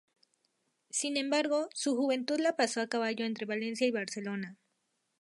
Sin 0.89 1.15
embargo, 1.15 1.69
su 1.75 1.95
juventud 1.95 2.39
la 2.39 2.55
pasó 2.55 2.81
a 2.81 2.87
caballo 2.87 3.23
entre 3.23 3.45
Valencia 3.45 3.85
y 3.85 3.91
Barcelona. 3.91 4.57